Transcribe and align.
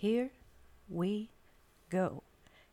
Here 0.00 0.30
we 0.88 1.28
go. 1.90 2.22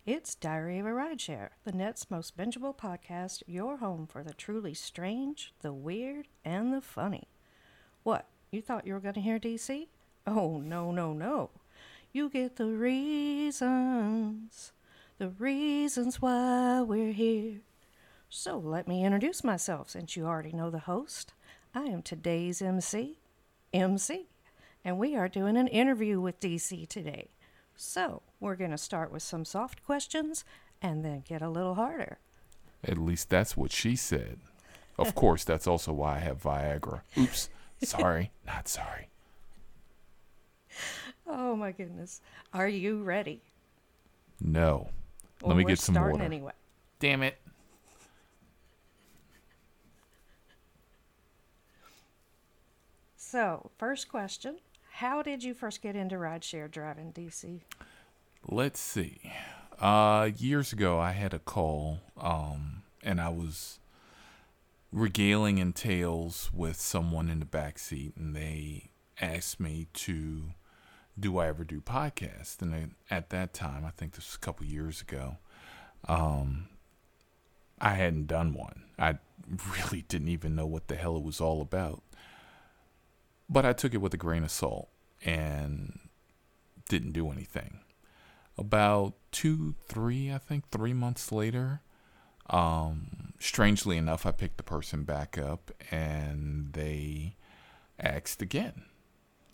It's 0.05 0.33
Diary 0.33 0.79
of 0.79 0.85
a 0.85 0.91
Rideshare, 0.91 1.49
the 1.65 1.73
net's 1.73 2.09
most 2.09 2.37
bingeable 2.37 2.73
podcast, 2.73 3.43
your 3.45 3.79
home 3.79 4.07
for 4.07 4.23
the 4.23 4.33
truly 4.33 4.73
strange, 4.73 5.53
the 5.61 5.73
weird, 5.73 6.29
and 6.45 6.73
the 6.73 6.79
funny. 6.79 7.27
What, 8.03 8.27
you 8.49 8.61
thought 8.61 8.87
you 8.87 8.93
were 8.93 9.01
going 9.01 9.15
to 9.15 9.19
hear 9.19 9.39
DC? 9.39 9.87
Oh, 10.25 10.59
no, 10.59 10.93
no, 10.93 11.11
no. 11.11 11.49
You 12.13 12.29
get 12.29 12.55
the 12.55 12.67
reasons, 12.67 13.11
the 15.17 15.27
reasons 15.27 16.21
why 16.21 16.81
we're 16.81 17.11
here. 17.11 17.55
So 18.29 18.57
let 18.57 18.87
me 18.87 19.03
introduce 19.03 19.43
myself 19.43 19.89
since 19.89 20.15
you 20.15 20.25
already 20.25 20.53
know 20.53 20.69
the 20.69 20.79
host. 20.79 21.33
I 21.75 21.87
am 21.87 22.03
today's 22.03 22.61
MC, 22.61 23.19
MC, 23.73 24.27
and 24.87 24.97
we 24.97 25.17
are 25.17 25.27
doing 25.27 25.57
an 25.57 25.67
interview 25.67 26.21
with 26.21 26.39
DC 26.39 26.87
today. 26.87 27.27
So 27.75 28.21
we're 28.39 28.55
going 28.55 28.71
to 28.71 28.77
start 28.77 29.11
with 29.11 29.21
some 29.21 29.43
soft 29.43 29.85
questions 29.85 30.45
and 30.81 31.03
then 31.03 31.25
get 31.27 31.41
a 31.41 31.49
little 31.49 31.75
harder. 31.75 32.19
At 32.85 32.97
least 32.97 33.29
that's 33.29 33.57
what 33.57 33.73
she 33.73 33.97
said. 33.97 34.39
Of 34.97 35.13
course, 35.15 35.43
that's 35.43 35.67
also 35.67 35.91
why 35.91 36.15
I 36.15 36.19
have 36.19 36.41
Viagra. 36.41 37.01
Oops. 37.17 37.49
Sorry. 37.83 38.31
Not 38.47 38.69
sorry. 38.69 39.09
Oh 41.27 41.57
my 41.57 41.73
goodness. 41.73 42.21
Are 42.53 42.69
you 42.69 43.03
ready? 43.03 43.41
No. 44.39 44.87
Well, 45.41 45.49
Let 45.49 45.57
me 45.57 45.65
get 45.65 45.79
some 45.79 45.95
water. 45.95 46.23
anyway. 46.23 46.53
Damn 47.01 47.23
it. 47.23 47.37
So, 53.17 53.69
first 53.77 54.07
question 54.07 54.59
How 54.97 55.21
did 55.21 55.43
you 55.43 55.53
first 55.53 55.83
get 55.83 55.95
into 55.95 56.15
rideshare 56.15 56.71
driving, 56.71 57.13
DC? 57.13 57.61
Let's 58.47 58.79
see. 58.79 59.31
Uh 59.79 60.31
years 60.35 60.73
ago 60.73 60.97
I 60.97 61.11
had 61.11 61.35
a 61.35 61.39
call 61.39 61.99
um 62.19 62.81
and 63.03 63.21
I 63.21 63.29
was 63.29 63.77
regaling 64.91 65.59
in 65.59 65.73
tales 65.73 66.49
with 66.51 66.81
someone 66.81 67.29
in 67.29 67.37
the 67.37 67.45
back 67.45 67.77
seat 67.77 68.13
and 68.17 68.35
they 68.35 68.89
asked 69.21 69.59
me 69.59 69.85
to 69.93 70.53
do 71.19 71.37
I 71.37 71.49
ever 71.49 71.63
do 71.63 71.79
podcasts 71.79 72.59
and 72.59 72.95
at 73.11 73.29
that 73.29 73.53
time 73.53 73.85
I 73.85 73.91
think 73.91 74.15
this 74.15 74.29
was 74.29 74.35
a 74.35 74.39
couple 74.39 74.65
years 74.65 75.01
ago 75.01 75.37
um 76.07 76.69
I 77.79 77.93
hadn't 77.93 78.25
done 78.25 78.55
one. 78.55 78.85
I 78.97 79.19
really 79.79 80.05
didn't 80.07 80.29
even 80.29 80.55
know 80.55 80.65
what 80.65 80.87
the 80.87 80.95
hell 80.95 81.15
it 81.17 81.23
was 81.23 81.39
all 81.39 81.61
about. 81.61 82.01
But 83.49 83.65
I 83.65 83.73
took 83.73 83.93
it 83.93 84.01
with 84.01 84.13
a 84.13 84.17
grain 84.17 84.43
of 84.43 84.51
salt 84.51 84.89
and 85.23 85.99
didn't 86.89 87.13
do 87.13 87.31
anything. 87.31 87.79
About 88.57 89.13
two, 89.31 89.75
three, 89.87 90.31
I 90.31 90.37
think, 90.37 90.69
three 90.69 90.93
months 90.93 91.31
later, 91.31 91.81
um, 92.49 93.33
strangely 93.39 93.97
enough, 93.97 94.25
I 94.25 94.31
picked 94.31 94.57
the 94.57 94.63
person 94.63 95.03
back 95.03 95.37
up 95.37 95.71
and 95.91 96.73
they 96.73 97.35
asked 97.99 98.41
again. 98.41 98.85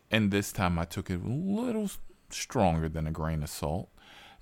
And 0.09 0.31
this 0.31 0.51
time 0.51 0.79
I 0.79 0.85
took 0.85 1.09
it 1.09 1.23
a 1.23 1.27
little 1.27 1.89
stronger 2.29 2.87
than 2.87 3.07
a 3.07 3.11
grain 3.11 3.43
of 3.43 3.49
salt 3.49 3.89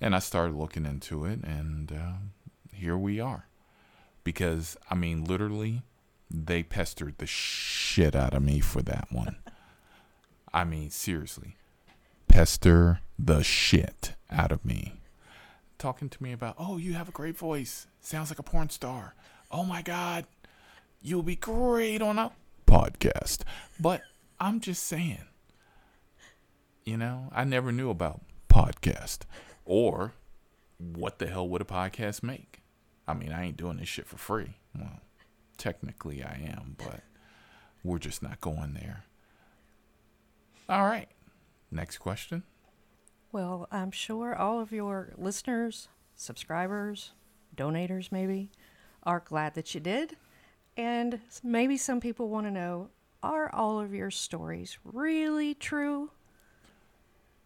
and 0.02 0.16
I 0.16 0.19
started 0.19 0.55
looking 0.55 0.85
into 0.88 1.25
it, 1.25 1.44
and 1.44 1.91
uh, 1.91 2.13
here 2.73 2.97
we 2.97 3.19
are. 3.19 3.47
Because, 4.23 4.75
I 4.89 4.95
mean, 4.95 5.23
literally, 5.23 5.83
they 6.33 6.63
pestered 6.63 7.17
the 7.17 7.27
shit 7.27 8.15
out 8.15 8.33
of 8.33 8.41
me 8.41 8.59
for 8.59 8.81
that 8.81 9.07
one. 9.11 9.37
I 10.53 10.63
mean, 10.63 10.89
seriously. 10.89 11.55
Pester 12.27 13.01
the 13.19 13.43
shit 13.43 14.15
out 14.29 14.51
of 14.51 14.65
me. 14.65 15.01
Talking 15.77 16.09
to 16.09 16.23
me 16.23 16.31
about, 16.31 16.55
oh, 16.57 16.77
you 16.77 16.93
have 16.93 17.09
a 17.09 17.13
great 17.13 17.38
voice. 17.38 17.88
Sounds 17.99 18.29
like 18.29 18.39
a 18.39 18.43
porn 18.43 18.69
star. 18.69 19.15
Oh 19.49 19.63
my 19.63 19.81
God. 19.81 20.25
You'll 21.01 21.23
be 21.23 21.35
great 21.35 22.01
on 22.01 22.19
a 22.19 22.31
podcast. 22.67 23.39
But 23.79 24.01
I'm 24.39 24.59
just 24.59 24.83
saying, 24.83 25.25
you 26.85 26.97
know, 26.97 27.29
I 27.33 27.44
never 27.44 27.72
knew 27.72 27.89
about 27.89 28.22
podcast 28.50 29.19
or 29.66 30.13
what 30.77 31.19
the 31.19 31.27
hell 31.27 31.47
would 31.50 31.61
a 31.61 31.66
podcast 31.66 32.23
make? 32.23 32.61
I 33.07 33.13
mean, 33.13 33.31
I 33.31 33.45
ain't 33.45 33.57
doing 33.57 33.77
this 33.77 33.88
shit 33.89 34.07
for 34.07 34.17
free. 34.17 34.57
Well, 34.77 35.00
technically 35.61 36.23
I 36.23 36.53
am, 36.57 36.75
but 36.75 37.01
we're 37.83 37.99
just 37.99 38.23
not 38.23 38.41
going 38.41 38.73
there. 38.73 39.03
All 40.67 40.83
right. 40.83 41.07
Next 41.69 41.99
question. 41.99 42.41
Well, 43.31 43.67
I'm 43.71 43.91
sure 43.91 44.35
all 44.35 44.59
of 44.59 44.71
your 44.71 45.13
listeners, 45.17 45.88
subscribers, 46.16 47.11
donators 47.55 48.11
maybe, 48.11 48.50
are 49.03 49.21
glad 49.23 49.53
that 49.53 49.75
you 49.75 49.79
did. 49.79 50.17
And 50.75 51.19
maybe 51.44 51.77
some 51.77 52.01
people 52.01 52.27
want 52.27 52.47
to 52.47 52.51
know 52.51 52.89
are 53.21 53.53
all 53.53 53.79
of 53.79 53.94
your 53.94 54.09
stories 54.09 54.79
really 54.83 55.53
true? 55.53 56.09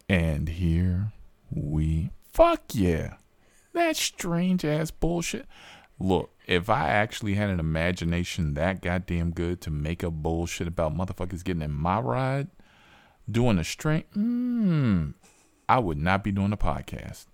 And 0.08 0.48
here 0.48 1.12
we 1.52 2.12
fuck 2.32 2.64
yeah. 2.72 3.16
That 3.74 3.98
strange 3.98 4.64
ass 4.64 4.90
bullshit. 4.90 5.48
Look, 6.00 6.32
if 6.46 6.70
I 6.70 6.90
actually 6.90 7.36
had 7.36 7.50
an 7.50 7.60
imagination 7.60 8.54
that 8.54 8.82
goddamn 8.82 9.32
good 9.32 9.62
to 9.62 9.72
make 9.72 10.04
up 10.04 10.14
bullshit 10.14 10.68
about 10.68 10.96
motherfuckers 10.96 11.44
getting 11.44 11.62
in 11.62 11.72
my 11.72 12.00
ride, 12.00 12.50
doing 13.30 13.58
a 13.58 13.64
straight, 13.64 14.12
mm, 14.12 15.14
I 15.68 15.80
would 15.80 15.98
not 15.98 16.24
be 16.24 16.32
doing 16.32 16.54
a 16.54 16.58
podcast. 16.58 17.26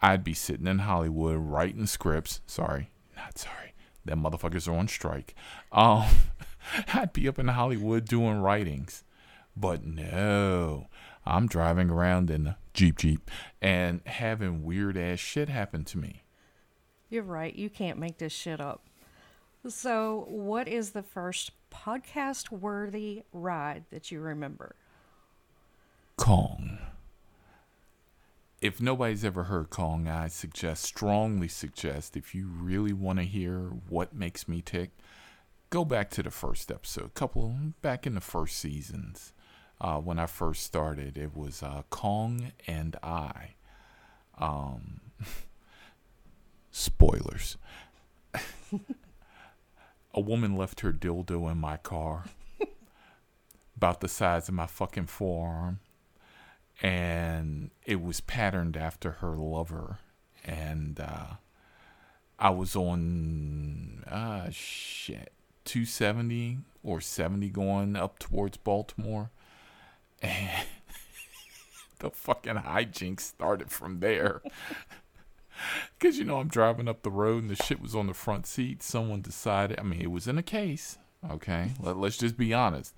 I'd 0.00 0.24
be 0.24 0.34
sitting 0.34 0.66
in 0.66 0.80
Hollywood 0.80 1.36
writing 1.38 1.86
scripts. 1.86 2.40
Sorry, 2.46 2.90
not 3.16 3.38
sorry. 3.38 3.74
Them 4.04 4.22
motherfuckers 4.22 4.66
are 4.66 4.76
on 4.76 4.88
strike. 4.88 5.34
Um, 5.72 6.06
I'd 6.94 7.12
be 7.12 7.28
up 7.28 7.38
in 7.38 7.48
Hollywood 7.48 8.06
doing 8.06 8.40
writings. 8.40 9.04
But 9.56 9.84
no, 9.84 10.86
I'm 11.26 11.46
driving 11.46 11.90
around 11.90 12.30
in 12.30 12.46
a 12.46 12.58
Jeep 12.72 12.96
Jeep 12.96 13.30
and 13.60 14.00
having 14.06 14.64
weird 14.64 14.96
ass 14.96 15.18
shit 15.18 15.48
happen 15.48 15.84
to 15.84 15.98
me. 15.98 16.22
You're 17.10 17.24
right. 17.24 17.54
You 17.54 17.68
can't 17.68 17.98
make 17.98 18.18
this 18.18 18.32
shit 18.32 18.60
up. 18.60 18.82
So, 19.68 20.24
what 20.28 20.68
is 20.68 20.92
the 20.92 21.02
first 21.02 21.50
podcast 21.70 22.50
worthy 22.50 23.24
ride 23.32 23.84
that 23.90 24.10
you 24.10 24.20
remember? 24.20 24.74
Kong. 26.16 26.78
If 28.62 28.80
nobody's 28.80 29.24
ever 29.24 29.44
heard 29.44 29.70
Kong, 29.70 30.06
I 30.06 30.28
suggest, 30.28 30.84
strongly 30.84 31.48
suggest, 31.48 32.16
if 32.16 32.34
you 32.34 32.46
really 32.46 32.92
want 32.92 33.18
to 33.18 33.24
hear 33.24 33.70
what 33.88 34.14
makes 34.14 34.46
me 34.46 34.62
tick, 34.62 34.90
go 35.70 35.84
back 35.84 36.10
to 36.10 36.22
the 36.22 36.30
first 36.30 36.70
episode, 36.70 37.14
couple 37.14 37.54
back 37.80 38.06
in 38.06 38.14
the 38.14 38.20
first 38.20 38.58
seasons. 38.58 39.32
Uh, 39.80 39.96
when 39.96 40.18
I 40.18 40.26
first 40.26 40.62
started, 40.62 41.16
it 41.16 41.34
was 41.34 41.62
uh, 41.62 41.82
Kong 41.88 42.52
and 42.66 42.96
I. 43.02 43.54
Um, 44.38 45.00
spoilers. 46.70 47.56
A 50.14 50.20
woman 50.20 50.56
left 50.56 50.80
her 50.80 50.92
dildo 50.92 51.50
in 51.50 51.58
my 51.58 51.76
car, 51.76 52.24
about 53.76 54.00
the 54.00 54.08
size 54.08 54.48
of 54.48 54.54
my 54.54 54.66
fucking 54.66 55.06
forearm, 55.06 55.78
and 56.82 57.70
it 57.84 58.02
was 58.02 58.20
patterned 58.20 58.76
after 58.76 59.12
her 59.12 59.36
lover. 59.36 59.98
And 60.44 60.98
uh, 60.98 61.34
I 62.38 62.50
was 62.50 62.74
on, 62.74 64.02
uh, 64.10 64.48
shit, 64.50 65.32
270 65.64 66.58
or 66.82 67.00
70 67.00 67.48
going 67.50 67.96
up 67.96 68.18
towards 68.18 68.56
Baltimore. 68.56 69.30
And 70.22 70.66
the 71.98 72.10
fucking 72.10 72.56
hijinks 72.56 73.20
started 73.20 73.70
from 73.70 74.00
there. 74.00 74.42
Because, 75.98 76.18
you 76.18 76.24
know, 76.24 76.38
I'm 76.38 76.48
driving 76.48 76.88
up 76.88 77.02
the 77.02 77.10
road 77.10 77.42
and 77.42 77.50
the 77.50 77.62
shit 77.62 77.80
was 77.80 77.94
on 77.94 78.06
the 78.06 78.14
front 78.14 78.46
seat. 78.46 78.82
Someone 78.82 79.20
decided, 79.20 79.78
I 79.78 79.82
mean, 79.82 80.00
it 80.00 80.10
was 80.10 80.26
in 80.26 80.38
a 80.38 80.42
case, 80.42 80.98
okay? 81.30 81.72
Let, 81.80 81.96
let's 81.96 82.16
just 82.16 82.36
be 82.36 82.54
honest. 82.54 82.94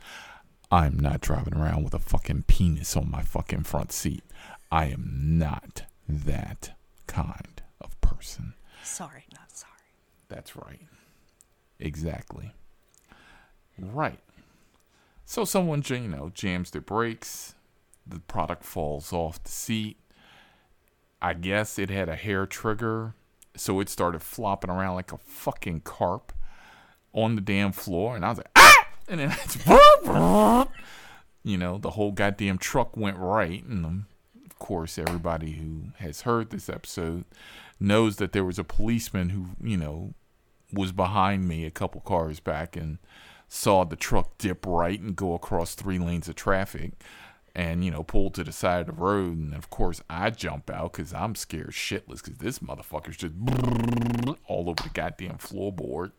I'm 0.70 0.98
not 0.98 1.20
driving 1.20 1.54
around 1.54 1.84
with 1.84 1.94
a 1.94 1.98
fucking 1.98 2.44
penis 2.46 2.96
on 2.96 3.10
my 3.10 3.22
fucking 3.22 3.64
front 3.64 3.92
seat. 3.92 4.24
I 4.70 4.86
am 4.86 5.38
not 5.38 5.82
that 6.08 6.72
kind 7.06 7.62
of 7.80 8.00
person. 8.00 8.54
Sorry, 8.82 9.24
not 9.32 9.50
sorry. 9.50 9.72
That's 10.28 10.56
right. 10.56 10.80
Exactly. 11.78 12.54
Right. 13.78 14.20
So 15.24 15.44
someone, 15.44 15.82
you 15.86 16.00
know, 16.00 16.30
jams 16.34 16.70
their 16.70 16.80
brakes. 16.80 17.54
The 18.06 18.18
product 18.20 18.64
falls 18.64 19.12
off 19.12 19.42
the 19.42 19.50
seat. 19.50 19.96
I 21.22 21.34
guess 21.34 21.78
it 21.78 21.88
had 21.88 22.08
a 22.08 22.16
hair 22.16 22.46
trigger, 22.46 23.14
so 23.56 23.78
it 23.78 23.88
started 23.88 24.22
flopping 24.22 24.70
around 24.70 24.96
like 24.96 25.12
a 25.12 25.18
fucking 25.18 25.82
carp 25.82 26.32
on 27.14 27.36
the 27.36 27.40
damn 27.40 27.70
floor, 27.70 28.16
and 28.16 28.24
I 28.24 28.30
was 28.30 28.38
like, 28.38 28.50
ah! 28.56 28.88
And 29.08 29.20
then 29.20 29.30
it's, 29.30 29.56
you 31.44 31.56
know, 31.56 31.78
the 31.78 31.90
whole 31.90 32.10
goddamn 32.10 32.58
truck 32.58 32.96
went 32.96 33.16
right, 33.18 33.64
and 33.64 33.86
um, 33.86 34.06
of 34.44 34.58
course, 34.58 34.98
everybody 34.98 35.52
who 35.52 35.92
has 35.98 36.22
heard 36.22 36.50
this 36.50 36.68
episode 36.68 37.24
knows 37.78 38.16
that 38.16 38.32
there 38.32 38.44
was 38.44 38.58
a 38.58 38.64
policeman 38.64 39.28
who, 39.28 39.46
you 39.62 39.76
know, 39.76 40.14
was 40.72 40.90
behind 40.90 41.46
me 41.46 41.64
a 41.64 41.70
couple 41.70 42.00
cars 42.00 42.40
back 42.40 42.76
and 42.76 42.98
saw 43.48 43.84
the 43.84 43.96
truck 43.96 44.38
dip 44.38 44.66
right 44.66 44.98
and 44.98 45.14
go 45.14 45.34
across 45.34 45.74
three 45.76 45.98
lanes 45.98 46.28
of 46.28 46.34
traffic 46.34 46.92
and, 47.54 47.84
you 47.84 47.90
know, 47.90 48.02
pull 48.02 48.30
to 48.30 48.44
the 48.44 48.52
side 48.52 48.80
of 48.80 48.86
the 48.86 49.02
road. 49.02 49.36
And 49.36 49.54
of 49.54 49.70
course, 49.70 50.00
I 50.08 50.30
jump 50.30 50.70
out 50.70 50.92
because 50.92 51.12
I'm 51.12 51.34
scared 51.34 51.70
shitless 51.70 52.22
because 52.22 52.38
this 52.38 52.60
motherfucker's 52.60 53.16
just 53.16 53.34
all 54.46 54.70
over 54.70 54.82
the 54.82 54.90
goddamn 54.92 55.38
floorboard, 55.38 56.12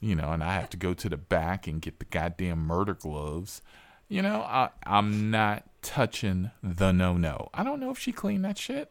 you 0.00 0.14
know, 0.14 0.32
and 0.32 0.42
I 0.42 0.54
have 0.54 0.70
to 0.70 0.76
go 0.76 0.94
to 0.94 1.08
the 1.08 1.16
back 1.16 1.66
and 1.66 1.82
get 1.82 1.98
the 1.98 2.06
goddamn 2.06 2.60
murder 2.60 2.94
gloves. 2.94 3.62
You 4.08 4.22
know, 4.22 4.40
I, 4.40 4.70
I'm 4.84 5.30
not 5.30 5.64
touching 5.82 6.50
the 6.62 6.92
no 6.92 7.16
no. 7.16 7.50
I 7.52 7.62
don't 7.62 7.80
know 7.80 7.90
if 7.90 7.98
she 7.98 8.12
cleaned 8.12 8.44
that 8.44 8.56
shit. 8.56 8.90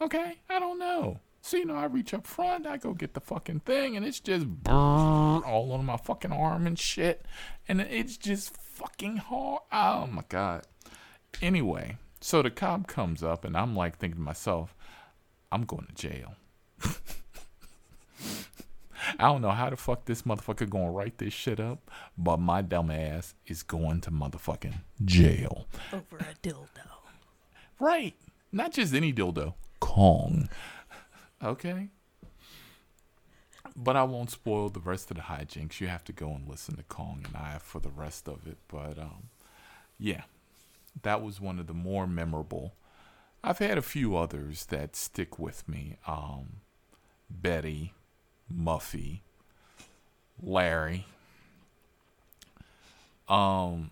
Okay, 0.00 0.38
I 0.50 0.58
don't 0.58 0.78
know. 0.78 1.20
So 1.44 1.58
you 1.58 1.66
know, 1.66 1.74
I 1.74 1.84
reach 1.84 2.14
up 2.14 2.26
front, 2.26 2.66
I 2.66 2.78
go 2.78 2.94
get 2.94 3.12
the 3.12 3.20
fucking 3.20 3.60
thing, 3.60 3.98
and 3.98 4.06
it's 4.06 4.18
just 4.18 4.46
all 4.66 5.72
on 5.72 5.84
my 5.84 5.98
fucking 5.98 6.32
arm 6.32 6.66
and 6.66 6.78
shit, 6.78 7.26
and 7.68 7.82
it's 7.82 8.16
just 8.16 8.56
fucking 8.56 9.18
hard. 9.18 9.60
Oh 9.70 10.06
my 10.06 10.22
god. 10.30 10.62
Anyway, 11.42 11.98
so 12.22 12.40
the 12.40 12.50
cop 12.50 12.86
comes 12.86 13.22
up, 13.22 13.44
and 13.44 13.58
I'm 13.58 13.76
like 13.76 13.98
thinking 13.98 14.20
to 14.20 14.24
myself, 14.24 14.74
I'm 15.52 15.64
going 15.66 15.86
to 15.86 15.94
jail. 15.94 16.34
I 19.18 19.24
don't 19.24 19.42
know 19.42 19.50
how 19.50 19.68
the 19.68 19.76
fuck 19.76 20.06
this 20.06 20.22
motherfucker 20.22 20.66
gonna 20.66 20.92
write 20.92 21.18
this 21.18 21.34
shit 21.34 21.60
up, 21.60 21.90
but 22.16 22.40
my 22.40 22.62
dumb 22.62 22.90
ass 22.90 23.34
is 23.46 23.62
going 23.62 24.00
to 24.00 24.10
motherfucking 24.10 24.76
jail. 25.04 25.66
Over 25.92 26.16
a 26.16 26.34
dildo. 26.42 26.88
Right. 27.78 28.14
Not 28.50 28.72
just 28.72 28.94
any 28.94 29.12
dildo. 29.12 29.52
Kong. 29.78 30.48
Okay. 31.42 31.88
But 33.76 33.96
I 33.96 34.04
won't 34.04 34.30
spoil 34.30 34.68
the 34.68 34.80
rest 34.80 35.10
of 35.10 35.16
the 35.16 35.24
hijinks. 35.24 35.80
You 35.80 35.88
have 35.88 36.04
to 36.04 36.12
go 36.12 36.28
and 36.30 36.48
listen 36.48 36.76
to 36.76 36.82
Kong 36.84 37.24
and 37.26 37.36
I 37.36 37.58
for 37.58 37.80
the 37.80 37.90
rest 37.90 38.28
of 38.28 38.46
it. 38.46 38.58
But 38.68 38.98
um, 38.98 39.30
yeah, 39.98 40.22
that 41.02 41.22
was 41.22 41.40
one 41.40 41.58
of 41.58 41.66
the 41.66 41.74
more 41.74 42.06
memorable. 42.06 42.74
I've 43.42 43.58
had 43.58 43.76
a 43.76 43.82
few 43.82 44.16
others 44.16 44.66
that 44.66 44.96
stick 44.96 45.38
with 45.38 45.68
me. 45.68 45.96
Um, 46.06 46.60
Betty, 47.28 47.92
Muffy, 48.52 49.20
Larry. 50.42 51.06
Um, 53.28 53.90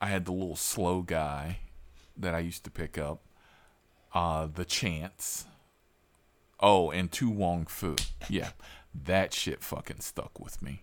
I 0.00 0.06
had 0.06 0.24
the 0.24 0.32
little 0.32 0.56
slow 0.56 1.02
guy 1.02 1.58
that 2.16 2.34
I 2.34 2.38
used 2.38 2.64
to 2.64 2.70
pick 2.70 2.96
up. 2.98 3.20
Uh, 4.14 4.48
the 4.52 4.64
Chance. 4.64 5.44
Oh, 6.60 6.90
and 6.90 7.10
Tu 7.10 7.28
Wong 7.28 7.66
Fu. 7.66 7.96
Yeah, 8.28 8.50
that 8.94 9.32
shit 9.32 9.62
fucking 9.62 10.00
stuck 10.00 10.38
with 10.38 10.60
me. 10.62 10.82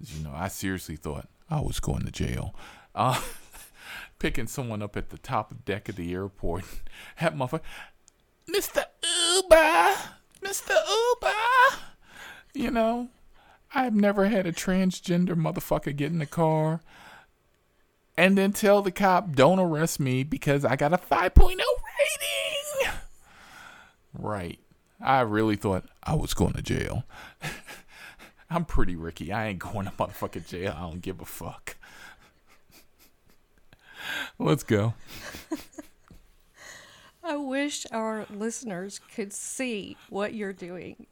You 0.00 0.24
know, 0.24 0.32
I 0.34 0.48
seriously 0.48 0.96
thought 0.96 1.28
I 1.48 1.60
was 1.60 1.80
going 1.80 2.04
to 2.04 2.10
jail. 2.10 2.54
Uh, 2.94 3.20
picking 4.18 4.46
someone 4.46 4.82
up 4.82 4.96
at 4.96 5.10
the 5.10 5.18
top 5.18 5.50
of 5.50 5.64
deck 5.64 5.88
of 5.88 5.96
the 5.96 6.12
airport. 6.12 6.64
That 7.20 7.36
motherfucker, 7.36 7.60
Mr. 8.50 8.84
Uber, 9.34 9.94
Mr. 10.42 10.74
Uber. 11.14 11.78
You 12.54 12.70
know, 12.70 13.08
I've 13.74 13.94
never 13.94 14.26
had 14.26 14.46
a 14.46 14.52
transgender 14.52 15.34
motherfucker 15.34 15.94
get 15.94 16.10
in 16.10 16.18
the 16.18 16.26
car 16.26 16.80
and 18.16 18.36
then 18.36 18.52
tell 18.52 18.82
the 18.82 18.90
cop, 18.90 19.34
don't 19.34 19.58
arrest 19.58 20.00
me 20.00 20.24
because 20.24 20.64
I 20.64 20.76
got 20.76 20.92
a 20.92 20.98
5.0 20.98 21.50
rating. 21.50 22.92
Right. 24.14 24.58
I 25.00 25.20
really 25.20 25.56
thought 25.56 25.84
I 26.02 26.14
was 26.14 26.34
going 26.34 26.54
to 26.54 26.62
jail. 26.62 27.04
I'm 28.50 28.64
pretty 28.64 28.96
Ricky. 28.96 29.32
I 29.32 29.48
ain't 29.48 29.58
going 29.58 29.86
to 29.86 29.92
motherfucking 29.92 30.46
jail. 30.46 30.74
I 30.76 30.82
don't 30.82 31.02
give 31.02 31.20
a 31.20 31.24
fuck. 31.24 31.76
Let's 34.38 34.62
go. 34.62 34.94
I 37.24 37.36
wish 37.36 37.86
our 37.90 38.24
listeners 38.30 39.00
could 39.14 39.32
see 39.32 39.96
what 40.10 40.32
you're 40.32 40.52
doing. 40.52 41.06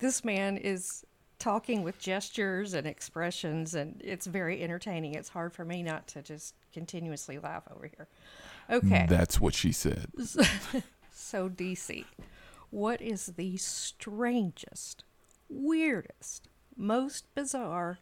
This 0.00 0.24
man 0.24 0.56
is 0.56 1.04
talking 1.38 1.82
with 1.82 2.00
gestures 2.00 2.74
and 2.74 2.86
expressions, 2.86 3.74
and 3.74 4.00
it's 4.04 4.26
very 4.26 4.62
entertaining. 4.62 5.14
It's 5.14 5.28
hard 5.28 5.52
for 5.52 5.64
me 5.64 5.84
not 5.84 6.08
to 6.08 6.22
just 6.22 6.54
continuously 6.72 7.38
laugh 7.38 7.62
over 7.74 7.86
here. 7.86 8.08
Okay. 8.68 9.06
That's 9.08 9.40
what 9.40 9.54
she 9.54 9.72
said. 9.72 10.06
So, 11.12 11.48
DC, 11.50 12.06
what 12.70 13.00
is 13.00 13.26
the 13.36 13.56
strangest, 13.56 15.04
weirdest, 15.48 16.48
most 16.76 17.32
bizarre 17.34 17.98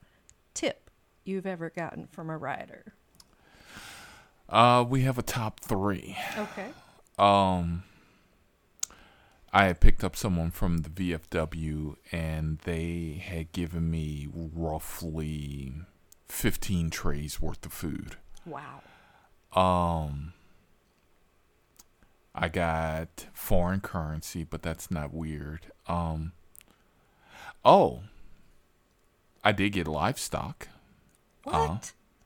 tip 0.55 0.91
you've 1.25 1.47
ever 1.47 1.71
gotten 1.71 2.07
from 2.07 2.31
a 2.31 2.37
rider? 2.37 2.95
Uh, 4.49 4.85
we 4.89 5.03
have 5.03 5.19
a 5.19 5.23
top 5.23 5.61
three. 5.61 6.17
Okay. 6.37 6.69
Um, 7.19 7.83
I 9.53 9.65
had 9.65 9.81
picked 9.81 10.05
up 10.05 10.17
someone 10.17 10.51
from 10.51 10.79
the 10.79 10.91
VFW, 10.91 11.97
and 12.13 12.59
they 12.61 13.23
had 13.25 13.53
given 13.53 13.91
me 13.91 14.29
roughly 14.33 15.73
fifteen 16.29 16.91
trays 16.91 17.41
worth 17.41 17.65
of 17.67 17.73
food. 17.73 18.17
Wow. 18.47 18.83
Um, 19.55 20.35
I 22.41 22.49
got 22.49 23.27
foreign 23.33 23.81
currency, 23.81 24.45
but 24.45 24.63
that's 24.63 24.93
not 24.93 25.13
weird. 25.13 25.73
Um, 25.89 26.33
oh, 27.65 28.03
I 29.43 29.51
did 29.51 29.71
get 29.71 29.89
livestock. 29.89 30.69
What? 31.43 31.55
Uh, 31.55 31.79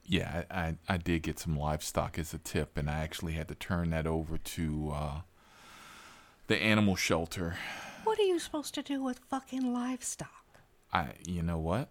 yeah, 0.04 0.42
I, 0.50 0.60
I, 0.60 0.76
I 0.86 0.96
did 0.98 1.22
get 1.22 1.38
some 1.38 1.58
livestock 1.58 2.18
as 2.18 2.34
a 2.34 2.38
tip, 2.38 2.76
and 2.76 2.90
I 2.90 2.98
actually 3.00 3.32
had 3.32 3.48
to 3.48 3.54
turn 3.54 3.88
that 3.90 4.06
over 4.06 4.36
to 4.36 4.92
uh, 4.94 5.20
the 6.46 6.56
animal 6.56 6.94
shelter. 6.94 7.56
what 8.04 8.18
are 8.18 8.24
you 8.24 8.38
supposed 8.38 8.74
to 8.74 8.82
do 8.82 9.02
with 9.02 9.18
fucking 9.30 9.72
livestock? 9.72 10.60
I, 10.92 11.12
you 11.26 11.42
know 11.42 11.58
what? 11.58 11.88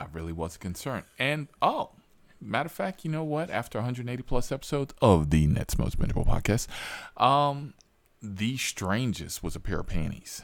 I 0.00 0.06
really 0.10 0.32
wasn't 0.32 0.62
concerned. 0.62 1.04
And 1.18 1.48
oh, 1.60 1.90
matter 2.40 2.66
of 2.66 2.72
fact, 2.72 3.04
you 3.04 3.10
know 3.10 3.24
what? 3.24 3.50
After 3.50 3.78
180 3.78 4.22
plus 4.22 4.50
episodes 4.52 4.94
of 5.02 5.30
the 5.30 5.46
Net's 5.46 5.78
Most 5.78 5.98
Bingeable 5.98 6.26
podcast, 6.26 6.66
um, 7.22 7.74
the 8.22 8.56
strangest 8.56 9.42
was 9.42 9.54
a 9.56 9.60
pair 9.60 9.80
of 9.80 9.86
panties. 9.86 10.42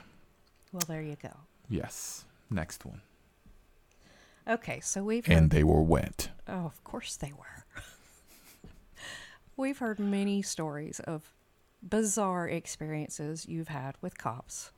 Well, 0.72 0.82
there 0.88 1.02
you 1.02 1.16
go. 1.22 1.30
Yes. 1.68 2.24
Next 2.50 2.84
one. 2.84 3.00
Okay, 4.46 4.80
so 4.80 5.02
we've 5.02 5.26
And 5.28 5.44
heard, 5.44 5.50
they 5.50 5.64
were 5.64 5.82
wet. 5.82 6.28
oh, 6.48 6.66
of 6.66 6.82
course 6.84 7.16
they 7.16 7.32
were. 7.32 7.64
we've 9.56 9.78
heard 9.78 9.98
many 9.98 10.42
stories 10.42 11.00
of 11.00 11.32
bizarre 11.82 12.48
experiences 12.48 13.46
you've 13.48 13.68
had 13.68 13.94
with 14.00 14.18
cops. 14.18 14.70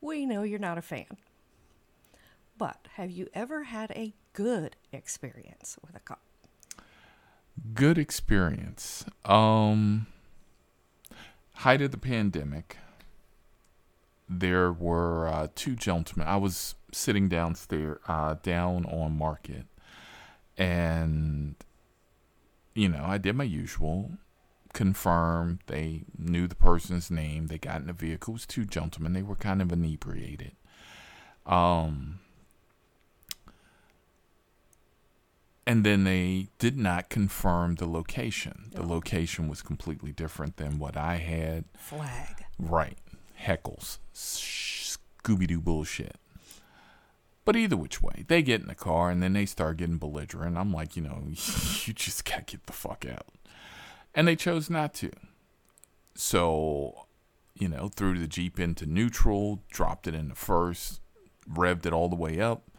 We 0.00 0.26
know 0.26 0.42
you're 0.42 0.58
not 0.58 0.78
a 0.78 0.82
fan. 0.82 1.16
But 2.58 2.88
have 2.94 3.10
you 3.10 3.28
ever 3.34 3.64
had 3.64 3.90
a 3.92 4.14
good 4.34 4.76
experience 4.92 5.78
with 5.80 5.96
a 5.96 6.00
cop? 6.00 6.20
Good 7.72 7.96
experience. 7.96 9.06
Um, 9.24 10.06
height 11.54 11.80
of 11.80 11.92
the 11.92 11.96
pandemic. 11.96 12.76
There 14.28 14.72
were 14.72 15.28
uh, 15.28 15.48
two 15.54 15.76
gentlemen. 15.76 16.26
I 16.26 16.36
was 16.36 16.74
sitting 16.92 17.28
downstairs, 17.28 17.98
uh, 18.08 18.34
down 18.42 18.84
on 18.86 19.16
Market, 19.16 19.66
and 20.58 21.54
you 22.74 22.88
know, 22.88 23.04
I 23.04 23.18
did 23.18 23.36
my 23.36 23.44
usual. 23.44 24.12
Confirmed 24.72 25.60
they 25.66 26.02
knew 26.18 26.48
the 26.48 26.56
person's 26.56 27.08
name. 27.08 27.46
They 27.46 27.58
got 27.58 27.82
in 27.82 27.86
the 27.86 27.92
vehicle. 27.92 28.32
It 28.32 28.34
was 28.34 28.46
two 28.46 28.64
gentlemen. 28.64 29.12
They 29.12 29.22
were 29.22 29.36
kind 29.36 29.62
of 29.62 29.70
inebriated. 29.70 30.52
Um, 31.46 32.18
and 35.66 35.84
then 35.84 36.04
they 36.04 36.48
did 36.58 36.76
not 36.78 37.08
confirm 37.08 37.76
the 37.76 37.86
location. 37.86 38.70
The 38.72 38.82
Oh. 38.82 38.86
location 38.86 39.48
was 39.48 39.62
completely 39.62 40.12
different 40.12 40.56
than 40.56 40.78
what 40.78 40.96
I 40.96 41.16
had. 41.16 41.64
Flag. 41.78 42.44
Right. 42.58 42.98
Heckles. 43.40 43.98
Scooby 44.14 45.46
Doo 45.46 45.60
bullshit. 45.60 46.16
But 47.44 47.56
either 47.56 47.76
which 47.76 48.00
way, 48.00 48.24
they 48.26 48.42
get 48.42 48.62
in 48.62 48.68
the 48.68 48.74
car 48.74 49.10
and 49.10 49.22
then 49.22 49.34
they 49.34 49.44
start 49.46 49.76
getting 49.76 49.98
belligerent. 49.98 50.56
I'm 50.56 50.72
like, 50.72 50.96
you 50.96 51.02
know, 51.02 51.22
you 51.28 51.92
just 51.92 52.24
gotta 52.24 52.42
get 52.42 52.64
the 52.66 52.72
fuck 52.72 53.04
out. 53.06 53.26
And 54.14 54.26
they 54.28 54.36
chose 54.36 54.70
not 54.70 54.94
to. 54.94 55.10
So, 56.14 57.06
you 57.54 57.68
know, 57.68 57.88
threw 57.88 58.18
the 58.18 58.26
Jeep 58.28 58.58
into 58.60 58.86
neutral, 58.86 59.60
dropped 59.70 60.06
it 60.06 60.14
in 60.14 60.28
the 60.28 60.34
first, 60.34 61.00
revved 61.50 61.86
it 61.86 61.92
all 61.92 62.08
the 62.08 62.16
way 62.16 62.40
up. 62.40 62.70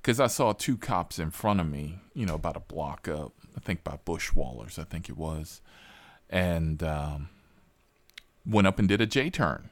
Because 0.00 0.20
I 0.20 0.26
saw 0.26 0.52
two 0.52 0.76
cops 0.76 1.18
in 1.18 1.30
front 1.30 1.60
of 1.60 1.68
me, 1.68 1.98
you 2.14 2.24
know, 2.26 2.34
about 2.34 2.56
a 2.56 2.60
block 2.60 3.08
up. 3.08 3.32
I 3.56 3.60
think 3.60 3.84
by 3.84 3.98
Bushwallers, 4.06 4.78
I 4.78 4.84
think 4.84 5.08
it 5.08 5.16
was. 5.16 5.60
and 6.30 6.82
um, 6.82 7.28
went 8.46 8.66
up 8.66 8.78
and 8.78 8.88
did 8.88 9.00
a 9.00 9.06
J 9.06 9.30
turn. 9.30 9.70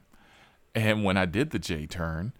And 0.75 1.03
when 1.03 1.17
I 1.17 1.25
did 1.25 1.51
the 1.51 1.59
J 1.59 1.85
turn, 1.87 2.33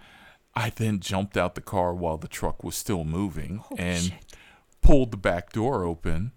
I 0.56 0.70
then 0.72 1.00
jumped 1.00 1.38
out 1.38 1.56
the 1.56 1.62
car 1.62 1.94
while 1.94 2.18
the 2.18 2.28
truck 2.28 2.64
was 2.64 2.76
still 2.76 3.04
moving 3.04 3.62
Oh, 3.72 3.76
and 3.78 4.04
shit. 4.06 4.36
pulled 4.82 5.12
the 5.12 5.18
back 5.18 5.52
door 5.54 5.84
open. 5.84 6.32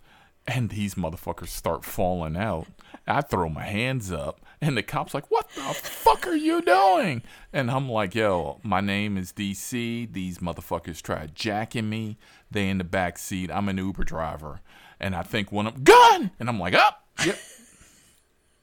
And 0.53 0.69
these 0.69 0.97
motherfuckers 0.97 1.51
start 1.51 1.85
falling 1.85 2.37
out. 2.37 2.67
I 3.07 3.21
throw 3.21 3.49
my 3.49 3.63
hands 3.63 4.11
up, 4.11 4.41
and 4.61 4.77
the 4.77 4.83
cop's 4.83 5.15
like, 5.15 5.31
"What 5.31 5.49
the 5.55 5.63
fuck 5.63 6.27
are 6.27 6.35
you 6.35 6.61
doing?" 6.61 7.23
And 7.53 7.71
I'm 7.71 7.89
like, 7.89 8.17
"Yo, 8.17 8.59
my 8.65 8.81
name 8.81 9.17
is 9.17 9.33
DC. 9.33 10.07
These 10.13 10.39
motherfuckers 10.39 11.01
tried 11.01 11.37
jacking 11.37 11.89
me. 11.89 12.19
They 12.51 12.69
in 12.69 12.79
the 12.79 12.85
back 12.85 13.17
seat. 13.17 13.49
I'm 13.53 13.69
an 13.69 13.79
Uber 13.79 14.03
driver, 14.03 14.61
and 14.99 15.15
I 15.15 15.23
think 15.23 15.53
one 15.53 15.69
of 15.69 15.75
them 15.75 15.85
gun." 15.85 16.33
And 16.41 16.49
I'm 16.49 16.59
like, 16.59 16.75
"Up, 16.75 17.05
yep." 17.25 17.39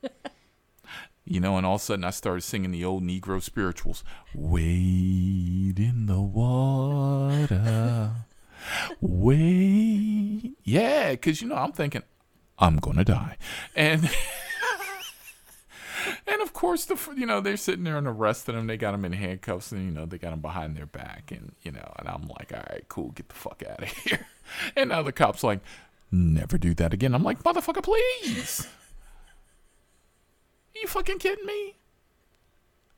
You 1.30 1.42
know, 1.42 1.58
and 1.58 1.66
all 1.66 1.76
of 1.76 1.82
a 1.82 1.84
sudden 1.84 2.06
I 2.06 2.12
started 2.12 2.42
singing 2.42 2.72
the 2.72 2.86
old 2.86 3.04
Negro 3.04 3.42
spirituals. 3.42 4.02
Wade 4.34 5.78
in 5.78 6.06
the 6.06 6.22
water. 6.22 8.12
Wade. 9.02 10.57
Yeah, 10.68 11.12
because, 11.12 11.42
you 11.42 11.48
know, 11.48 11.56
I'm 11.56 11.72
thinking, 11.72 12.04
I'm 12.60 12.78
to 12.80 13.04
die. 13.04 13.38
And. 13.76 14.10
And 16.26 16.42
of 16.42 16.54
course, 16.54 16.86
the 16.86 16.98
you 17.16 17.26
know 17.26 17.42
they're 17.42 17.58
sitting 17.58 17.84
there 17.84 17.98
and 17.98 18.08
arresting 18.08 18.56
him. 18.56 18.68
They 18.68 18.78
got 18.78 18.94
him 18.94 19.04
in 19.04 19.14
handcuffs, 19.14 19.72
and 19.72 19.84
you 19.84 19.92
know 19.92 20.06
they 20.06 20.18
got 20.18 20.32
him 20.32 20.42
behind 20.42 20.78
their 20.78 20.86
back, 20.86 21.32
and 21.32 21.54
you 21.64 21.72
know, 21.72 21.94
and 21.98 22.08
I'm 22.08 22.28
like, 22.28 22.52
all 22.54 22.64
right, 22.70 22.86
cool, 22.88 23.12
get 23.12 23.28
the 23.30 23.36
fuck 23.36 23.64
out 23.68 23.84
of 23.84 23.90
here. 24.04 24.26
And 24.76 24.90
now 24.90 25.02
the 25.02 25.12
cops 25.12 25.44
like, 25.44 25.60
never 26.12 26.58
do 26.58 26.74
that 26.76 26.94
again. 26.94 27.14
I'm 27.14 27.24
like, 27.24 27.44
motherfucker, 27.44 27.84
please. 27.84 28.68
you 30.76 30.88
fucking 30.88 31.20
kidding 31.20 31.46
me? 31.46 31.76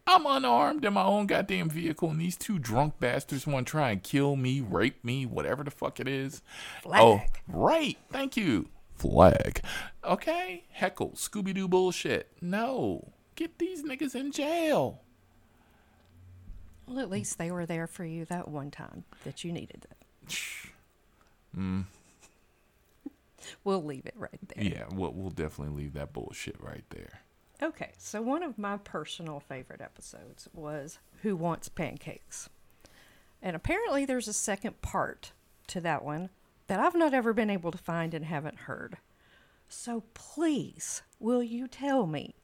I'm 0.09 0.25
unarmed 0.25 0.83
in 0.85 0.93
my 0.93 1.03
own 1.03 1.27
goddamn 1.27 1.69
vehicle, 1.69 2.09
and 2.09 2.19
these 2.19 2.35
two 2.35 2.57
drunk 2.57 2.99
bastards 2.99 3.45
want 3.45 3.67
to 3.67 3.71
try 3.71 3.91
and 3.91 4.01
kill 4.01 4.35
me, 4.35 4.59
rape 4.59 5.03
me, 5.03 5.27
whatever 5.27 5.63
the 5.63 5.69
fuck 5.69 5.99
it 5.99 6.07
is. 6.07 6.41
Flag. 6.81 7.01
Oh, 7.01 7.21
right. 7.47 7.95
Thank 8.11 8.35
you. 8.35 8.69
Flag. 8.95 9.61
Okay. 10.03 10.63
Heckle. 10.71 11.11
Scooby 11.11 11.53
Doo 11.53 11.67
bullshit. 11.67 12.31
No. 12.41 13.11
Get 13.35 13.59
these 13.59 13.83
niggas 13.83 14.15
in 14.15 14.31
jail. 14.31 15.01
Well, 16.87 16.99
at 16.99 17.09
least 17.11 17.37
they 17.37 17.51
were 17.51 17.67
there 17.67 17.85
for 17.85 18.03
you 18.03 18.25
that 18.25 18.47
one 18.47 18.71
time 18.71 19.03
that 19.23 19.43
you 19.43 19.53
needed 19.53 19.85
them. 19.87 19.95
Mm. 21.55 21.85
We'll 23.63 23.83
leave 23.83 24.07
it 24.07 24.15
right 24.17 24.39
there. 24.55 24.63
Yeah, 24.63 24.85
we'll, 24.91 25.13
we'll 25.13 25.29
definitely 25.29 25.83
leave 25.83 25.93
that 25.93 26.13
bullshit 26.13 26.55
right 26.59 26.83
there. 26.89 27.21
Okay, 27.61 27.91
so 27.97 28.21
one 28.21 28.41
of 28.41 28.57
my 28.57 28.77
personal 28.77 29.41
favorite 29.41 29.81
episodes 29.81 30.47
was 30.53 30.99
Who 31.23 31.35
Wants 31.35 31.67
Pancakes? 31.67 32.49
And 33.41 33.53
apparently 33.53 34.05
there's 34.05 34.29
a 34.29 34.33
second 34.33 34.81
part 34.81 35.33
to 35.67 35.81
that 35.81 36.03
one 36.03 36.29
that 36.67 36.79
I've 36.79 36.95
not 36.95 37.13
ever 37.13 37.33
been 37.33 37.49
able 37.49 37.71
to 37.71 37.77
find 37.77 38.13
and 38.13 38.23
haven't 38.23 38.59
heard. 38.59 38.97
So 39.67 40.03
please, 40.13 41.01
will 41.19 41.43
you 41.43 41.67
tell 41.67 42.07
me 42.07 42.35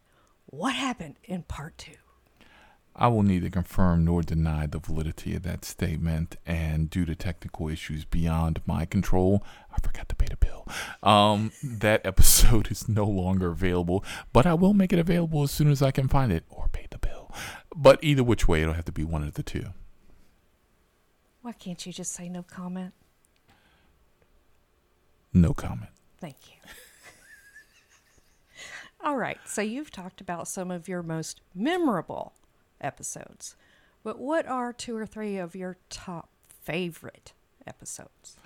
what 0.47 0.75
happened 0.75 1.15
in 1.23 1.43
part 1.43 1.77
two? 1.77 1.95
I 2.97 3.09
will 3.09 3.23
neither 3.23 3.49
confirm 3.49 4.05
nor 4.05 4.21
deny 4.21 4.67
the 4.67 4.79
validity 4.79 5.35
of 5.35 5.43
that 5.43 5.65
statement, 5.65 6.37
and 6.45 6.89
due 6.89 7.05
to 7.05 7.13
technical 7.13 7.67
issues 7.67 8.05
beyond 8.05 8.61
my 8.65 8.85
control, 8.85 9.43
I 9.69 9.79
forgot 9.81 10.07
to 10.09 10.15
pay 10.15 10.27
the 10.29 10.37
bill. 10.37 10.65
Um, 11.03 11.51
that 11.61 12.01
episode 12.05 12.71
is 12.71 12.87
no 12.87 13.05
longer 13.05 13.49
available, 13.49 14.05
but 14.31 14.45
I 14.45 14.53
will 14.53 14.73
make 14.73 14.93
it 14.93 14.99
available 14.99 15.43
as 15.43 15.51
soon 15.51 15.69
as 15.69 15.81
I 15.81 15.91
can 15.91 16.07
find 16.07 16.31
it 16.31 16.45
or 16.49 16.69
pay 16.69 16.87
the 16.89 16.97
bill. 16.97 17.33
But 17.75 17.99
either 18.01 18.23
which 18.23 18.47
way, 18.47 18.61
it'll 18.61 18.75
have 18.75 18.85
to 18.85 18.93
be 18.93 19.03
one 19.03 19.23
of 19.23 19.33
the 19.33 19.43
two. 19.43 19.73
Why 21.41 21.51
can't 21.51 21.85
you 21.85 21.91
just 21.91 22.13
say 22.13 22.29
no 22.29 22.43
comment? 22.43 22.93
No 25.33 25.53
comment. 25.53 25.91
Thank 26.21 26.37
you. 26.47 26.55
All 29.05 29.17
right, 29.17 29.37
so 29.45 29.61
you've 29.61 29.91
talked 29.91 30.21
about 30.21 30.47
some 30.47 30.71
of 30.71 30.87
your 30.87 31.03
most 31.03 31.41
memorable 31.53 32.33
episodes, 32.85 33.55
but 34.03 34.19
what 34.19 34.45
are 34.45 34.71
two 34.71 34.95
or 34.95 35.05
three 35.05 35.37
of 35.37 35.55
your 35.55 35.77
top 35.89 36.29
favorite 36.47 37.33
episodes? 37.65 38.37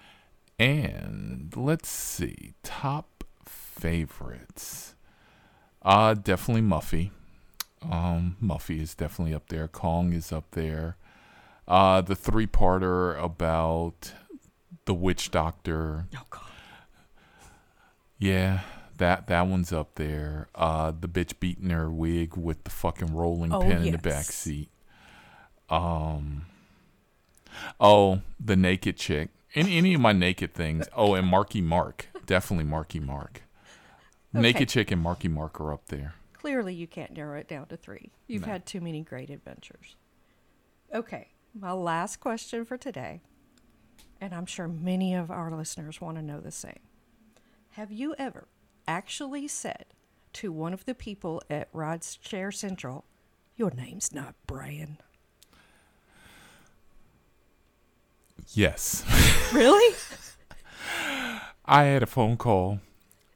And 0.57 1.53
let's 1.55 1.89
see, 1.89 2.53
top 2.63 3.23
favorites. 3.45 4.95
Uh 5.81 6.13
definitely 6.13 6.61
Muffy. 6.61 7.11
Um, 7.81 8.35
Muffy 8.43 8.81
is 8.81 8.93
definitely 8.93 9.33
up 9.33 9.47
there. 9.47 9.67
Kong 9.67 10.13
is 10.13 10.31
up 10.31 10.51
there. 10.51 10.97
Uh, 11.67 12.01
the 12.01 12.15
three 12.15 12.47
parter 12.47 13.21
about 13.21 14.13
the 14.85 14.93
witch 14.93 15.31
doctor. 15.31 16.07
Oh, 16.15 16.23
God. 16.29 16.41
Yeah, 18.17 18.61
that 18.99 19.27
that 19.27 19.47
one's 19.47 19.73
up 19.73 19.95
there. 19.95 20.47
Uh, 20.55 20.91
the 20.97 21.07
bitch 21.09 21.39
beating 21.39 21.71
her 21.71 21.89
wig 21.89 22.37
with 22.37 22.63
the 22.63 22.69
fucking 22.69 23.13
rolling 23.15 23.51
Oh, 23.51 23.59
pin 23.61 23.83
in 23.83 23.91
the 23.91 23.97
back 23.97 24.25
seat. 24.25 24.69
Um. 25.69 26.45
Oh, 27.79 28.21
the 28.39 28.55
naked 28.55 28.97
chick. 28.97 29.29
Any 29.55 29.77
any 29.77 29.93
of 29.95 30.01
my 30.01 30.13
naked 30.13 30.53
things. 30.53 30.87
Oh, 30.95 31.15
and 31.15 31.27
Marky 31.27 31.61
Mark. 31.61 32.07
Definitely 32.25 32.65
Marky 32.65 32.99
Mark. 32.99 33.41
Okay. 34.35 34.41
Naked 34.41 34.69
chick 34.69 34.91
and 34.91 35.01
Marky 35.01 35.27
Mark 35.27 35.59
are 35.59 35.73
up 35.73 35.87
there. 35.87 36.13
Clearly, 36.33 36.73
you 36.73 36.87
can't 36.87 37.11
narrow 37.13 37.37
it 37.39 37.47
down 37.47 37.65
to 37.67 37.75
three. 37.77 38.11
You've 38.27 38.45
No. 38.45 38.53
had 38.53 38.65
too 38.65 38.79
many 38.79 39.01
great 39.01 39.29
adventures. 39.29 39.95
Okay, 40.93 41.29
my 41.53 41.71
last 41.71 42.19
question 42.19 42.63
for 42.63 42.77
today, 42.77 43.21
and 44.21 44.33
I'm 44.33 44.45
sure 44.45 44.67
many 44.67 45.13
of 45.15 45.29
our 45.31 45.51
listeners 45.51 45.99
want 45.99 46.17
to 46.17 46.23
know 46.23 46.39
the 46.39 46.51
same. 46.51 46.79
Have 47.71 47.91
you 47.91 48.15
ever 48.17 48.47
actually 48.89 49.47
said 49.47 49.85
to 50.33 50.51
one 50.51 50.73
of 50.73 50.85
the 50.85 50.95
people 50.95 51.41
at 51.47 51.71
Rideshare 51.71 52.53
Central, 52.53 53.05
Your 53.55 53.69
name's 53.71 54.11
not 54.11 54.33
Brian? 54.47 54.97
Yes. 58.53 59.05
Really? 59.51 59.95
I 61.65 61.85
had 61.85 62.03
a 62.03 62.05
phone 62.05 62.37
call 62.37 62.81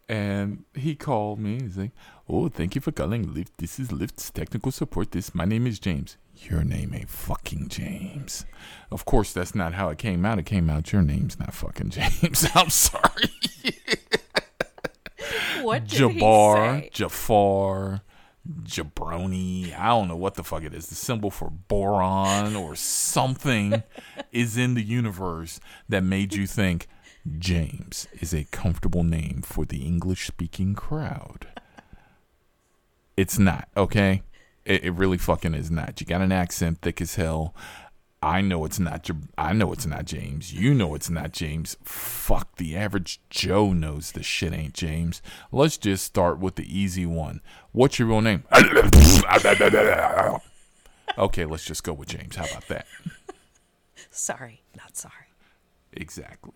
and 0.08 0.64
he 0.76 0.94
called 0.94 1.40
me. 1.40 1.60
He's 1.60 1.76
like, 1.76 1.92
Oh, 2.30 2.50
thank 2.50 2.76
you 2.76 2.82
for 2.82 2.92
calling 2.92 3.26
Lyft. 3.26 3.50
This 3.58 3.80
is 3.80 3.88
Lyft's 3.88 4.30
technical 4.30 4.72
support. 4.72 5.10
This 5.12 5.34
my 5.34 5.46
name 5.46 5.66
is 5.66 5.80
James. 5.80 6.18
Your 6.36 6.64
name 6.64 6.94
ain't 6.94 7.10
fucking 7.10 7.70
James. 7.70 8.46
Of 8.92 9.06
course, 9.06 9.34
that's 9.34 9.56
not 9.56 9.74
how 9.74 9.90
it 9.90 9.98
came 9.98 10.24
out. 10.24 10.38
It 10.38 10.46
came 10.46 10.70
out 10.70 10.94
your 10.94 11.02
name's 11.02 11.40
not 11.40 11.56
fucking 11.56 11.90
James. 11.90 12.46
I'm 12.56 12.70
sorry. 12.70 13.32
what 15.64 15.88
did 15.88 16.00
Jabbar, 16.00 16.76
he 16.76 16.82
say? 16.82 16.90
Jafar, 16.94 18.02
Jabroni. 18.64 19.78
I 19.78 19.88
don't 19.88 20.08
know 20.08 20.16
what 20.16 20.36
the 20.36 20.44
fuck 20.44 20.64
it 20.64 20.74
is. 20.74 20.88
The 20.88 20.96
symbol 20.96 21.32
for 21.32 21.50
boron 21.50 22.56
or 22.56 22.76
something 22.76 23.84
is 24.32 24.58
in 24.58 24.74
the 24.74 24.84
universe 24.84 25.60
that 25.88 26.04
made 26.04 26.34
you 26.34 26.46
think 26.48 26.88
James 27.40 28.08
is 28.20 28.34
a 28.34 28.44
comfortable 28.46 29.04
name 29.04 29.42
for 29.44 29.66
the 29.66 29.86
English 29.86 30.28
speaking 30.28 30.76
crowd. 30.76 31.48
It's 33.16 33.38
not, 33.40 33.70
okay? 33.78 34.24
It, 34.66 34.84
it 34.86 34.92
really 34.92 35.18
fucking 35.18 35.54
is 35.54 35.72
not. 35.72 36.02
You 36.02 36.08
got 36.08 36.22
an 36.22 36.32
accent 36.32 36.80
thick 36.82 37.00
as 37.00 37.16
hell. 37.16 37.56
I 38.24 38.40
know 38.40 38.64
it's 38.64 38.80
not. 38.80 39.10
I 39.38 39.52
know 39.52 39.74
it's 39.74 39.86
not 39.86 40.06
James. 40.06 40.54
You 40.54 40.74
know 40.74 40.96
it's 40.96 41.10
not 41.10 41.34
James. 41.34 41.76
Fuck, 41.84 42.56
the 42.56 42.78
average 42.78 43.20
Joe 43.30 43.74
knows 43.74 44.14
the 44.14 44.24
shit 44.24 44.54
ain't 44.54 44.74
James. 44.74 45.22
Let's 45.52 45.78
just 45.78 46.06
start 46.06 46.40
with 46.40 46.56
the 46.56 46.64
easy 46.64 47.06
one. 47.06 47.42
What's 47.74 48.00
your 48.00 48.08
real 48.08 48.22
name? 48.22 48.46
okay, 51.18 51.44
let's 51.44 51.66
just 51.66 51.84
go 51.84 51.92
with 51.92 52.08
James. 52.08 52.38
How 52.38 52.46
about 52.46 52.70
that? 52.70 52.88
Sorry, 54.10 54.62
not 54.78 54.96
sorry. 54.96 55.28
Exactly. 55.92 56.54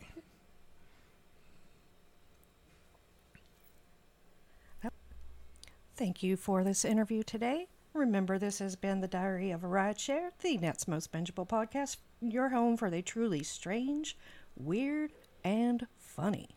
Thank 5.97 6.24
you 6.24 6.38
for 6.38 6.63
this 6.63 6.86
interview 6.86 7.24
today. 7.24 7.67
Remember, 7.97 8.37
this 8.37 8.59
has 8.59 8.75
been 8.75 9.01
the 9.01 9.07
Diary 9.07 9.49
of 9.49 9.63
a 9.63 9.67
Rideshare, 9.67 10.29
the 10.41 10.57
net's 10.59 10.87
most 10.87 11.11
bingeable 11.11 11.47
podcast, 11.47 11.97
your 12.21 12.49
home 12.49 12.77
for 12.77 12.91
the 12.91 13.01
truly 13.01 13.41
strange, 13.41 14.15
weird, 14.55 15.13
and 15.43 15.87
funny. 15.97 16.49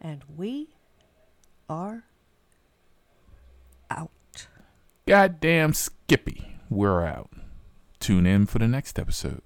And 0.00 0.24
we 0.36 0.74
are 1.68 2.06
out. 3.88 4.48
Goddamn 5.06 5.74
Skippy. 5.74 6.58
We're 6.68 7.06
out. 7.06 7.30
Tune 8.00 8.26
in 8.26 8.46
for 8.46 8.58
the 8.58 8.66
next 8.66 8.98
episode. 8.98 9.42